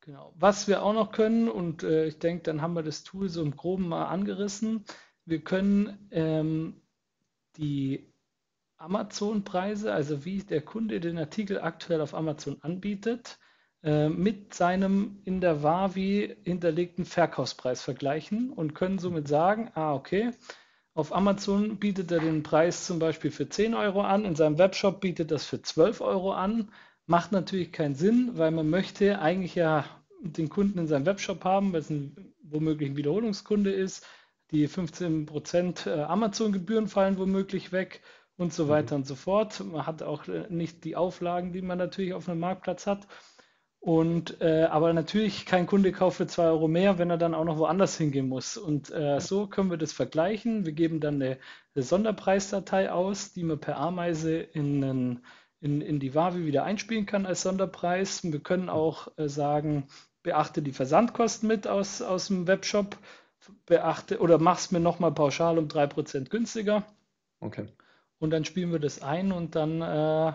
Genau. 0.00 0.32
Was 0.36 0.66
wir 0.66 0.82
auch 0.82 0.94
noch 0.94 1.12
können, 1.12 1.48
und 1.48 1.84
äh, 1.84 2.06
ich 2.06 2.18
denke, 2.18 2.42
dann 2.42 2.60
haben 2.60 2.74
wir 2.74 2.82
das 2.82 3.04
Tool 3.04 3.28
so 3.28 3.40
im 3.42 3.54
Groben 3.54 3.88
mal 3.88 4.06
angerissen. 4.06 4.84
Wir 5.24 5.44
können 5.44 6.08
ähm, 6.10 6.82
die 7.56 8.11
Amazon-Preise, 8.82 9.92
also 9.92 10.24
wie 10.24 10.42
der 10.42 10.60
Kunde 10.60 11.00
den 11.00 11.18
Artikel 11.18 11.60
aktuell 11.60 12.00
auf 12.00 12.14
Amazon 12.14 12.58
anbietet, 12.60 13.38
äh, 13.82 14.08
mit 14.08 14.54
seinem 14.54 15.20
in 15.24 15.40
der 15.40 15.62
Wavi 15.62 16.36
hinterlegten 16.44 17.04
Verkaufspreis 17.04 17.82
vergleichen 17.82 18.50
und 18.50 18.74
können 18.74 18.98
somit 18.98 19.28
sagen, 19.28 19.70
ah, 19.74 19.94
okay, 19.94 20.30
auf 20.94 21.14
Amazon 21.14 21.78
bietet 21.78 22.12
er 22.12 22.20
den 22.20 22.42
Preis 22.42 22.86
zum 22.86 22.98
Beispiel 22.98 23.30
für 23.30 23.48
10 23.48 23.74
Euro 23.74 24.02
an, 24.02 24.24
in 24.24 24.36
seinem 24.36 24.58
Webshop 24.58 25.00
bietet 25.00 25.30
das 25.30 25.46
für 25.46 25.62
12 25.62 26.00
Euro 26.00 26.32
an 26.32 26.68
Macht 27.06 27.32
natürlich 27.32 27.72
keinen 27.72 27.94
Sinn, 27.94 28.38
weil 28.38 28.52
man 28.52 28.70
möchte 28.70 29.18
eigentlich 29.18 29.54
ja 29.54 29.84
den 30.20 30.48
Kunden 30.48 30.78
in 30.78 30.86
seinem 30.86 31.06
Webshop 31.06 31.44
haben, 31.44 31.72
weil 31.72 31.80
es 31.80 31.90
ein 31.90 32.32
womöglich 32.42 32.90
ein 32.90 32.96
Wiederholungskunde 32.96 33.72
ist. 33.72 34.06
Die 34.50 34.68
15% 34.68 35.88
äh, 35.90 36.02
Amazon-Gebühren 36.02 36.86
fallen 36.86 37.18
womöglich 37.18 37.72
weg 37.72 38.02
und 38.36 38.52
so 38.52 38.64
mhm. 38.64 38.68
weiter 38.68 38.96
und 38.96 39.06
so 39.06 39.14
fort. 39.14 39.62
Man 39.64 39.86
hat 39.86 40.02
auch 40.02 40.28
äh, 40.28 40.46
nicht 40.48 40.84
die 40.84 40.96
Auflagen, 40.96 41.52
die 41.52 41.62
man 41.62 41.78
natürlich 41.78 42.14
auf 42.14 42.28
einem 42.28 42.40
Marktplatz 42.40 42.86
hat. 42.86 43.06
Und 43.80 44.40
äh, 44.40 44.64
aber 44.70 44.92
natürlich 44.92 45.44
kein 45.44 45.66
Kunde 45.66 45.90
kauft 45.90 46.18
für 46.18 46.28
2 46.28 46.44
Euro 46.44 46.68
mehr, 46.68 46.98
wenn 46.98 47.10
er 47.10 47.18
dann 47.18 47.34
auch 47.34 47.44
noch 47.44 47.58
woanders 47.58 47.96
hingehen 47.96 48.28
muss. 48.28 48.56
Und 48.56 48.92
äh, 48.92 49.20
so 49.20 49.48
können 49.48 49.70
wir 49.70 49.76
das 49.76 49.92
vergleichen. 49.92 50.64
Wir 50.64 50.72
geben 50.72 51.00
dann 51.00 51.16
eine, 51.16 51.38
eine 51.74 51.82
Sonderpreisdatei 51.82 52.92
aus, 52.92 53.32
die 53.32 53.42
man 53.42 53.58
per 53.58 53.78
Ameise 53.78 54.36
in 54.38 54.84
einen 54.84 55.24
in, 55.62 55.80
in 55.80 56.00
die 56.00 56.14
Wavi 56.14 56.44
wieder 56.44 56.64
einspielen 56.64 57.06
kann 57.06 57.24
als 57.24 57.42
Sonderpreis. 57.42 58.24
Wir 58.24 58.40
können 58.40 58.68
auch 58.68 59.08
äh, 59.16 59.28
sagen, 59.28 59.86
beachte 60.22 60.60
die 60.60 60.72
Versandkosten 60.72 61.48
mit 61.48 61.66
aus, 61.66 62.02
aus 62.02 62.26
dem 62.26 62.46
Webshop, 62.46 62.98
beachte 63.64 64.18
oder 64.18 64.38
mach's 64.38 64.72
mir 64.72 64.80
nochmal 64.80 65.12
pauschal 65.12 65.58
um 65.58 65.68
3% 65.68 66.28
günstiger. 66.28 66.84
Okay. 67.40 67.66
Und 68.22 68.30
dann 68.30 68.44
spielen 68.44 68.70
wir 68.70 68.78
das 68.78 69.02
ein 69.02 69.32
und 69.32 69.56
dann 69.56 69.82
äh, 69.82 70.32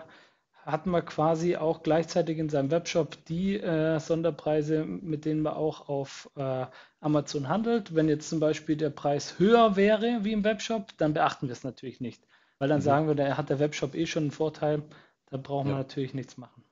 hat 0.52 0.84
man 0.84 1.06
quasi 1.06 1.56
auch 1.56 1.82
gleichzeitig 1.82 2.36
in 2.36 2.50
seinem 2.50 2.70
Webshop 2.70 3.24
die 3.24 3.58
äh, 3.58 3.98
Sonderpreise, 3.98 4.84
mit 4.84 5.24
denen 5.24 5.40
man 5.40 5.54
auch 5.54 5.88
auf 5.88 6.28
äh, 6.36 6.66
Amazon 7.00 7.48
handelt. 7.48 7.94
Wenn 7.94 8.10
jetzt 8.10 8.28
zum 8.28 8.40
Beispiel 8.40 8.76
der 8.76 8.90
Preis 8.90 9.38
höher 9.38 9.76
wäre 9.76 10.18
wie 10.22 10.32
im 10.34 10.44
Webshop, 10.44 10.98
dann 10.98 11.14
beachten 11.14 11.48
wir 11.48 11.54
es 11.54 11.64
natürlich 11.64 11.98
nicht. 12.02 12.26
Weil 12.58 12.68
dann 12.68 12.80
mhm. 12.80 12.84
sagen 12.84 13.08
wir, 13.08 13.14
da 13.14 13.38
hat 13.38 13.48
der 13.48 13.58
Webshop 13.58 13.94
eh 13.94 14.04
schon 14.04 14.24
einen 14.24 14.32
Vorteil, 14.32 14.82
da 15.30 15.38
braucht 15.38 15.64
man 15.64 15.78
natürlich 15.78 16.12
nichts 16.12 16.36
machen. 16.36 16.62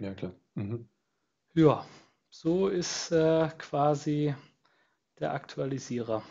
Ja, 0.00 0.14
klar. 0.14 0.32
Mhm. 0.54 0.88
Ja, 1.52 1.84
so 2.30 2.68
ist 2.68 3.10
äh, 3.12 3.48
quasi 3.58 4.34
der 5.20 5.34
Aktualisierer. 5.34 6.22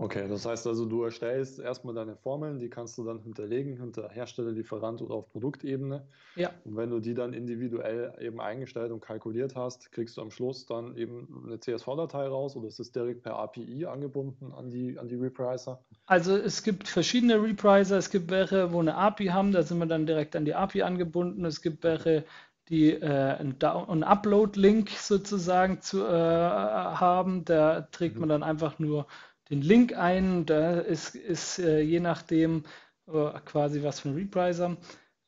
Okay, 0.00 0.26
das 0.28 0.46
heißt 0.46 0.66
also, 0.66 0.86
du 0.86 1.02
erstellst 1.02 1.58
erstmal 1.58 1.94
deine 1.94 2.16
Formeln, 2.16 2.58
die 2.58 2.70
kannst 2.70 2.96
du 2.96 3.04
dann 3.04 3.18
hinterlegen 3.18 3.76
hinter 3.76 4.08
Hersteller, 4.08 4.50
Lieferant 4.50 5.02
oder 5.02 5.12
auf 5.12 5.28
Produktebene. 5.30 6.06
Ja. 6.36 6.52
Und 6.64 6.78
wenn 6.78 6.88
du 6.88 7.00
die 7.00 7.12
dann 7.12 7.34
individuell 7.34 8.14
eben 8.18 8.40
eingestellt 8.40 8.92
und 8.92 9.00
kalkuliert 9.02 9.56
hast, 9.56 9.92
kriegst 9.92 10.16
du 10.16 10.22
am 10.22 10.30
Schluss 10.30 10.64
dann 10.64 10.96
eben 10.96 11.44
eine 11.46 11.60
CSV-Datei 11.60 12.28
raus 12.28 12.56
oder 12.56 12.66
ist 12.66 12.80
es 12.80 12.92
direkt 12.92 13.24
per 13.24 13.36
API 13.36 13.84
angebunden 13.84 14.52
an 14.54 14.70
die, 14.70 14.98
an 14.98 15.06
die 15.06 15.16
Repricer? 15.16 15.82
Also 16.06 16.34
es 16.34 16.62
gibt 16.62 16.88
verschiedene 16.88 17.34
Repricer, 17.34 17.98
es 17.98 18.08
gibt 18.08 18.30
welche, 18.30 18.72
wo 18.72 18.80
eine 18.80 18.94
API 18.94 19.26
haben, 19.26 19.52
da 19.52 19.62
sind 19.62 19.76
wir 19.76 19.86
dann 19.86 20.06
direkt 20.06 20.34
an 20.34 20.46
die 20.46 20.54
API 20.54 20.80
angebunden. 20.80 21.44
Es 21.44 21.60
gibt 21.60 21.84
welche, 21.84 22.24
die 22.70 22.92
äh, 22.92 23.04
einen, 23.04 23.60
einen 23.60 24.04
Upload-Link 24.04 24.88
sozusagen 24.90 25.82
zu, 25.82 26.06
äh, 26.06 26.10
haben. 26.10 27.44
Da 27.44 27.82
trägt 27.92 28.14
mhm. 28.14 28.20
man 28.20 28.28
dann 28.30 28.42
einfach 28.42 28.78
nur 28.78 29.06
den 29.50 29.62
Link 29.62 29.96
ein. 29.96 30.46
Da 30.46 30.80
ist, 30.80 31.14
ist 31.14 31.58
äh, 31.58 31.80
je 31.80 32.00
nachdem 32.00 32.64
äh, 33.08 33.30
quasi 33.44 33.82
was 33.82 34.00
für 34.00 34.10
ein 34.10 34.14
Repricer. 34.14 34.76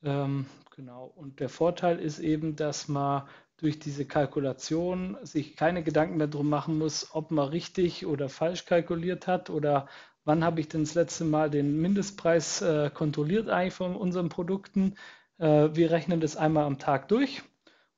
Ähm, 0.03 0.47
genau. 0.75 1.13
Und 1.15 1.41
der 1.41 1.49
Vorteil 1.49 1.99
ist 1.99 2.19
eben, 2.19 2.57
dass 2.57 2.89
man 2.89 3.25
durch 3.57 3.79
diese 3.79 4.05
Kalkulation 4.05 5.17
sich 5.23 5.57
keine 5.57 5.83
Gedanken 5.83 6.17
mehr 6.17 6.27
darum 6.27 6.49
machen 6.49 6.79
muss, 6.79 7.11
ob 7.13 7.31
man 7.31 7.49
richtig 7.49 8.07
oder 8.07 8.29
falsch 8.29 8.65
kalkuliert 8.65 9.27
hat 9.27 9.51
oder 9.51 9.87
wann 10.25 10.45
habe 10.45 10.61
ich 10.61 10.69
denn 10.69 10.83
das 10.83 10.95
letzte 10.95 11.25
Mal 11.25 11.51
den 11.51 11.81
Mindestpreis 11.81 12.63
äh, 12.63 12.91
kontrolliert 12.93 13.49
eigentlich 13.49 13.75
von 13.75 13.95
unseren 13.95 14.29
Produkten. 14.29 14.95
Äh, 15.39 15.69
wir 15.75 15.93
rechnen 15.93 16.21
das 16.21 16.37
einmal 16.37 16.65
am 16.65 16.79
Tag 16.79 17.09
durch 17.09 17.43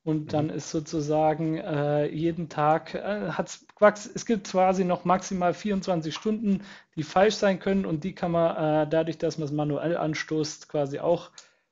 und 0.05 0.33
dann 0.33 0.45
mhm. 0.45 0.53
ist 0.53 0.69
sozusagen 0.69 1.57
äh, 1.57 2.05
jeden 2.05 2.47
Tag, 2.47 2.93
äh, 2.93 3.31
hat's, 3.31 3.65
es 4.13 4.25
gibt 4.27 4.47
quasi 4.47 4.85
noch 4.85 5.03
maximal 5.03 5.53
24 5.53 6.13
Stunden, 6.13 6.61
die 6.95 7.01
falsch 7.01 7.35
sein 7.35 7.59
können 7.59 7.87
und 7.87 8.03
die 8.03 8.13
kann 8.13 8.31
man 8.31 8.55
äh, 8.55 8.87
dadurch, 8.87 9.17
dass 9.17 9.39
man 9.39 9.47
es 9.47 9.51
manuell 9.51 9.97
anstoßt, 9.97 10.69
quasi 10.69 10.99
auch 10.99 11.31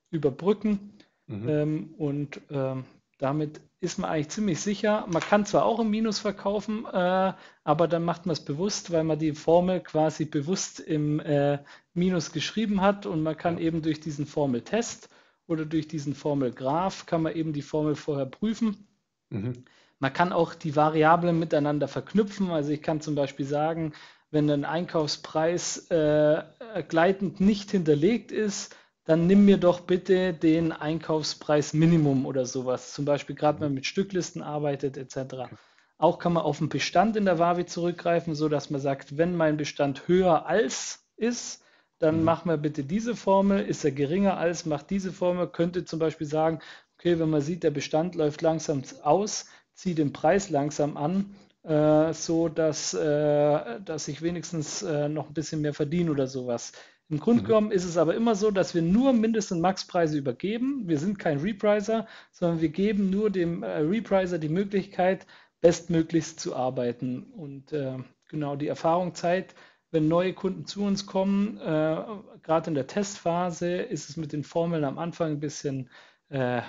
überbrücken. 0.09 0.97
Mhm. 1.27 1.49
Ähm, 1.49 1.93
und 1.99 2.41
ähm, 2.49 2.85
damit 3.19 3.61
ist 3.81 3.99
man 3.99 4.09
eigentlich 4.09 4.29
ziemlich 4.29 4.59
sicher. 4.59 5.05
Man 5.11 5.21
kann 5.21 5.45
zwar 5.45 5.65
auch 5.65 5.79
im 5.79 5.91
Minus 5.91 6.17
verkaufen, 6.17 6.87
äh, 6.91 7.33
aber 7.63 7.87
dann 7.87 8.03
macht 8.03 8.25
man 8.25 8.33
es 8.33 8.43
bewusst, 8.43 8.91
weil 8.91 9.03
man 9.03 9.19
die 9.19 9.33
Formel 9.33 9.79
quasi 9.79 10.25
bewusst 10.25 10.79
im 10.79 11.19
äh, 11.19 11.59
Minus 11.93 12.31
geschrieben 12.31 12.81
hat 12.81 13.05
und 13.05 13.21
man 13.21 13.37
kann 13.37 13.59
eben 13.59 13.83
durch 13.83 13.99
diesen 13.99 14.25
Formeltest 14.25 15.09
oder 15.47 15.65
durch 15.65 15.87
diesen 15.87 16.15
Formelgraph 16.15 17.05
kann 17.05 17.21
man 17.21 17.35
eben 17.35 17.53
die 17.53 17.61
Formel 17.61 17.95
vorher 17.95 18.25
prüfen. 18.25 18.87
Mhm. 19.29 19.65
Man 19.99 20.13
kann 20.13 20.33
auch 20.33 20.53
die 20.53 20.75
Variablen 20.75 21.39
miteinander 21.39 21.87
verknüpfen. 21.87 22.51
Also 22.51 22.71
ich 22.71 22.81
kann 22.81 23.01
zum 23.01 23.15
Beispiel 23.15 23.45
sagen, 23.45 23.93
wenn 24.31 24.49
ein 24.49 24.65
Einkaufspreis 24.65 25.89
äh, 25.91 26.43
gleitend 26.87 27.39
nicht 27.39 27.71
hinterlegt 27.71 28.31
ist, 28.31 28.75
dann 29.05 29.27
nimm 29.27 29.45
mir 29.45 29.57
doch 29.57 29.81
bitte 29.81 30.33
den 30.33 30.71
Einkaufspreis 30.71 31.73
Minimum 31.73 32.25
oder 32.25 32.45
sowas. 32.45 32.93
Zum 32.93 33.05
Beispiel 33.05 33.35
gerade 33.35 33.59
wenn 33.59 33.67
man 33.67 33.75
mit 33.75 33.85
Stücklisten 33.85 34.41
arbeitet 34.41 34.97
etc. 34.97 35.17
Okay. 35.17 35.55
Auch 35.97 36.19
kann 36.19 36.33
man 36.33 36.43
auf 36.43 36.57
den 36.57 36.69
Bestand 36.69 37.15
in 37.15 37.25
der 37.25 37.39
Wavi 37.39 37.65
zurückgreifen, 37.65 38.35
sodass 38.35 38.69
man 38.69 38.81
sagt, 38.81 39.17
wenn 39.17 39.35
mein 39.35 39.57
Bestand 39.57 40.07
höher 40.07 40.45
als 40.45 41.05
ist, 41.15 41.62
dann 42.03 42.19
mhm. 42.19 42.23
mach 42.25 42.45
mal 42.45 42.57
bitte 42.57 42.83
diese 42.83 43.15
Formel. 43.15 43.63
Ist 43.65 43.85
er 43.85 43.91
geringer 43.91 44.37
als, 44.37 44.65
macht 44.65 44.89
diese 44.89 45.13
Formel. 45.13 45.47
Könnte 45.47 45.85
zum 45.85 45.99
Beispiel 45.99 46.27
sagen, 46.27 46.59
okay, 46.97 47.17
wenn 47.17 47.29
man 47.29 47.41
sieht, 47.41 47.63
der 47.63 47.71
Bestand 47.71 48.15
läuft 48.15 48.41
langsam 48.41 48.83
aus, 49.03 49.45
zieh 49.73 49.95
den 49.95 50.11
Preis 50.11 50.49
langsam 50.49 50.97
an, 50.97 51.33
äh, 51.63 52.13
so 52.13 52.49
dass, 52.49 52.93
äh, 52.93 53.79
dass 53.81 54.07
ich 54.09 54.21
wenigstens 54.21 54.83
äh, 54.83 55.07
noch 55.07 55.29
ein 55.29 55.33
bisschen 55.33 55.61
mehr 55.61 55.73
verdiene 55.73 56.11
oder 56.11 56.27
sowas. 56.27 56.73
Im 57.09 57.19
Grunde 57.19 57.43
mhm. 57.43 57.47
genommen 57.47 57.71
ist 57.71 57.85
es 57.85 57.97
aber 57.97 58.15
immer 58.15 58.35
so, 58.35 58.51
dass 58.51 58.75
wir 58.75 58.81
nur 58.81 59.13
Mindest- 59.13 59.51
und 59.53 59.61
Maxpreise 59.61 60.17
übergeben. 60.17 60.83
Wir 60.85 60.99
sind 60.99 61.19
kein 61.19 61.39
Repricer, 61.39 62.07
sondern 62.31 62.59
wir 62.59 62.69
geben 62.69 63.09
nur 63.11 63.29
dem 63.29 63.63
äh, 63.63 63.77
Repricer 63.77 64.39
die 64.39 64.49
Möglichkeit, 64.49 65.25
bestmöglichst 65.61 66.39
zu 66.39 66.53
arbeiten. 66.53 67.23
Und 67.23 67.71
äh, 67.71 67.97
genau 68.27 68.57
die 68.57 68.67
Erfahrung 68.67 69.15
zeigt, 69.15 69.55
wenn 69.93 70.07
neue 70.07 70.33
Kunden 70.33 70.65
zu 70.65 70.83
uns 70.83 71.05
kommen, 71.05 71.57
äh, 71.59 72.03
gerade 72.41 72.69
in 72.69 72.73
der 72.73 72.87
Testphase, 72.87 73.77
ist 73.77 74.09
es 74.09 74.17
mit 74.17 74.33
den 74.33 74.43
Formeln 74.43 74.83
am 74.83 74.97
Anfang 74.97 75.31
ein 75.31 75.39
bisschen 75.39 75.89
äh, 76.29 76.63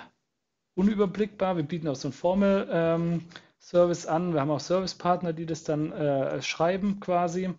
unüberblickbar. 0.75 1.57
Wir 1.57 1.63
bieten 1.63 1.87
auch 1.87 1.95
so 1.95 2.09
einen 2.09 2.13
Formel-Service 2.13 4.05
ähm, 4.05 4.11
an. 4.11 4.33
Wir 4.33 4.41
haben 4.41 4.51
auch 4.51 4.59
Servicepartner, 4.59 5.33
die 5.33 5.47
das 5.47 5.63
dann 5.63 5.91
äh, 5.91 6.39
schreiben 6.43 6.99
quasi. 6.99 7.49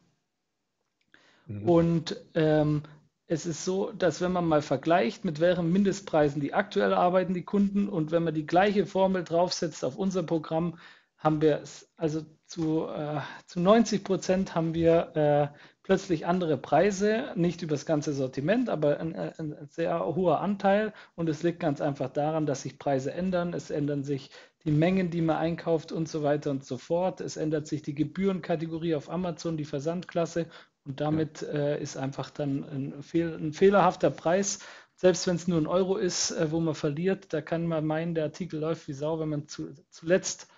Mhm. 1.46 1.68
Und 1.68 2.16
ähm, 2.35 2.82
es 3.26 3.44
ist 3.44 3.64
so, 3.64 3.90
dass 3.90 4.20
wenn 4.20 4.30
man 4.30 4.46
mal 4.46 4.62
vergleicht, 4.62 5.25
mit 5.25 5.40
welchen 5.40 5.73
Mindestpreisen 5.73 6.40
die 6.40 6.54
aktuell 6.54 6.94
arbeiten, 6.94 7.35
die 7.35 7.42
Kunden, 7.42 7.88
und 7.88 8.12
wenn 8.12 8.23
man 8.23 8.35
die 8.35 8.46
gleiche 8.46 8.87
Formel 8.87 9.25
draufsetzt 9.25 9.85
auf 9.85 9.96
unser 9.96 10.23
Programm, 10.23 10.78
haben 11.18 11.40
wir 11.40 11.62
also 11.96 12.23
zu, 12.46 12.87
äh, 12.87 13.20
zu 13.46 13.61
90 13.61 14.04
Prozent 14.04 14.54
haben 14.54 14.75
wir 14.75 15.16
äh, 15.16 15.58
plötzlich 15.82 16.26
andere 16.26 16.56
Preise, 16.56 17.32
nicht 17.35 17.62
über 17.62 17.75
das 17.75 17.87
ganze 17.87 18.12
Sortiment, 18.12 18.68
aber 18.68 19.00
ein, 19.00 19.14
ein, 19.14 19.56
sehr 19.70 20.04
hoher 20.04 20.40
Anteil. 20.40 20.92
Und 21.14 21.28
es 21.28 21.42
liegt 21.42 21.61
ganz 21.61 21.80
einfach 21.80 22.11
daran, 22.11 22.46
dass 22.46 22.62
sich 22.62 22.78
Preise 22.78 23.12
ändern. 23.12 23.54
Es 23.54 23.70
ändern 23.70 24.04
sich 24.04 24.30
die 24.64 24.73
Mengen, 24.73 25.11
die 25.11 25.23
man 25.23 25.37
einkauft 25.37 25.92
und 25.92 26.08
so 26.08 26.23
weiter 26.23 26.50
und 26.50 26.64
so 26.64 26.76
fort. 26.76 27.20
Es 27.20 27.37
ändert 27.37 27.66
sich 27.66 27.82
die 27.82 27.94
Gebührenkategorie 27.94 28.94
auf 28.94 29.11
Amazon, 29.11 29.56
die 29.56 29.64
Versandklasse 29.64 30.46
und 30.85 31.00
damit 31.00 31.42
ja. 31.42 31.49
äh, 31.49 31.82
ist 31.82 31.96
einfach 31.96 32.30
dann 32.30 32.64
ein, 32.64 33.02
fehl, 33.02 33.35
ein, 33.35 33.52
fehlerhafter 33.52 34.11
Preis, 34.11 34.61
selbst 34.94 35.26
wenn 35.26 35.37
es 35.37 35.49
nur 35.49 35.61
ein 35.61 35.66
Euro 35.66 35.96
ist, 35.96 36.30
äh, 36.30 36.50
wo 36.50 36.61
man 36.61 36.75
verliert, 36.75 37.32
da 37.32 37.42
kann 37.42 37.66
man 37.66 37.85
meinen, 37.85 38.14
der 38.14 38.25
Artikel 38.25 38.61
läuft 38.61 38.88
wie 38.88 38.92
Sau, 38.92 39.18
wenn 39.20 39.28
man 39.28 39.49
zu, 39.49 39.75
zuletzt 39.90 40.49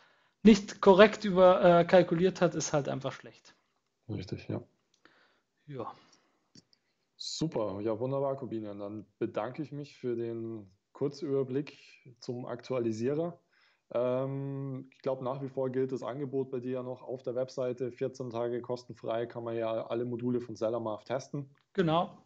nicht 0.43 0.81
korrekt 0.81 1.25
über 1.25 1.81
äh, 1.81 1.85
kalkuliert 1.85 2.41
hat, 2.41 2.55
ist 2.55 2.73
halt 2.73 2.89
einfach 2.89 3.13
schlecht. 3.13 3.55
Richtig, 4.09 4.49
ja. 4.49 4.63
Ja. 5.67 5.93
Super, 7.17 7.81
ja 7.83 7.99
wunderbar, 7.99 8.37
Corbinian. 8.37 8.79
Dann 8.79 9.07
bedanke 9.19 9.63
ich 9.63 9.73
mich 9.73 9.97
für 9.97 10.17
den 10.17 10.71
Kurzüberblick 10.93 11.79
zum 12.21 12.47
Aktualisierer. 12.47 13.39
Ähm, 13.93 14.89
ich 14.93 14.99
glaube, 14.99 15.25
nach 15.25 15.43
wie 15.43 15.49
vor 15.49 15.71
gilt 15.71 15.93
das 15.93 16.03
Angebot 16.03 16.51
bei 16.51 16.61
dir 16.61 16.73
ja 16.73 16.83
noch 16.83 17.03
auf 17.03 17.23
der 17.23 17.35
Webseite. 17.35 17.91
14 17.91 18.31
Tage 18.31 18.61
kostenfrei 18.63 19.27
kann 19.27 19.45
man 19.45 19.57
ja 19.57 19.87
alle 19.87 20.05
Module 20.05 20.41
von 20.41 20.57
Sellermarf 20.57 21.05
testen. 21.05 21.51
Genau. 21.73 22.17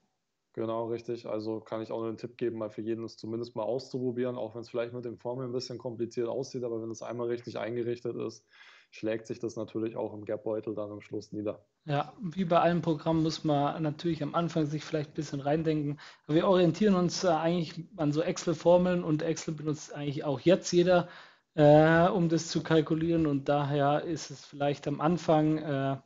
Genau, 0.55 0.88
richtig. 0.88 1.27
Also 1.27 1.61
kann 1.61 1.81
ich 1.83 1.91
auch 1.91 2.01
nur 2.01 2.09
einen 2.09 2.19
Tipp 2.19 2.37
geben, 2.37 2.59
mal 2.59 2.69
für 2.69 2.83
jeden 2.83 3.03
das 3.03 3.17
zumindest 3.17 3.57
mal 3.57 3.62
auszuprobieren, 3.62 4.37
auch 4.37 4.55
wenn 4.55 4.61
es 4.61 4.69
vielleicht 4.69 4.93
mit 4.93 5.05
dem 5.05 5.17
Formeln 5.17 5.51
ein 5.51 5.53
bisschen 5.53 5.79
kompliziert 5.79 6.29
aussieht, 6.29 6.62
aber 6.65 6.83
wenn 6.83 6.91
es 6.91 7.03
einmal 7.03 7.29
richtig 7.29 7.59
eingerichtet 7.59 8.17
ist, 8.17 8.45
schlägt 8.91 9.27
sich 9.27 9.38
das 9.38 9.57
natürlich 9.57 9.97
auch 9.97 10.12
im 10.12 10.27
Gap-Beutel 10.27 10.75
dann 10.75 10.91
am 10.91 11.01
Schluss 11.01 11.33
nieder. 11.33 11.65
Ja, 11.87 12.12
wie 12.21 12.45
bei 12.45 12.61
allen 12.61 12.83
Programmen 12.83 13.23
muss 13.23 13.45
man 13.45 13.83
natürlich 13.83 14.23
am 14.23 14.35
Anfang 14.35 14.67
sich 14.67 14.85
vielleicht 14.85 15.11
ein 15.11 15.15
bisschen 15.15 15.41
reindenken. 15.41 15.99
Wir 16.29 16.47
orientieren 16.47 16.95
uns 16.95 17.25
äh, 17.25 17.29
eigentlich 17.29 17.87
an 17.97 18.12
so 18.12 18.21
Excel-Formeln 18.21 19.03
und 19.03 19.23
Excel 19.23 19.55
benutzt 19.55 19.95
eigentlich 19.95 20.25
auch 20.25 20.41
jetzt 20.41 20.71
jeder 20.73 21.09
äh, 21.55 22.09
um 22.09 22.29
das 22.29 22.49
zu 22.49 22.62
kalkulieren. 22.62 23.27
Und 23.27 23.49
daher 23.49 24.03
ist 24.05 24.31
es 24.31 24.45
vielleicht 24.45 24.87
am 24.88 25.01
Anfang, 25.01 25.59
äh, 25.59 25.97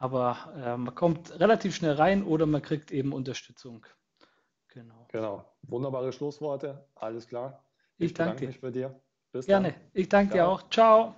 aber 0.00 0.54
äh, 0.56 0.76
man 0.78 0.94
kommt 0.94 1.38
relativ 1.38 1.74
schnell 1.76 1.92
rein 1.92 2.24
oder 2.24 2.46
man 2.46 2.62
kriegt 2.62 2.90
eben 2.90 3.12
Unterstützung. 3.12 3.84
Genau. 4.68 5.06
Genau. 5.12 5.44
Wunderbare 5.62 6.12
Schlussworte. 6.12 6.86
Alles 6.94 7.28
klar. 7.28 7.62
Ich, 7.98 8.06
ich 8.06 8.14
danke 8.14 8.46
mich 8.46 8.60
bei 8.60 8.70
dir. 8.70 8.98
Bis 9.30 9.46
Gerne. 9.46 9.72
Dann. 9.72 9.80
Ich 9.92 10.08
danke 10.08 10.32
Ciao. 10.32 10.38
dir 10.38 10.48
auch. 10.48 10.70
Ciao. 10.70 11.14